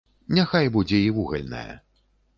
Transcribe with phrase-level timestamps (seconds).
[0.37, 1.71] Няхай будзе і вугальная.